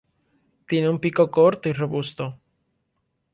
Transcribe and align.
Tiene 0.67 0.89
un 0.89 0.97
pico 0.97 1.29
corto 1.29 1.69
y 1.69 1.73
robusto. 1.73 2.39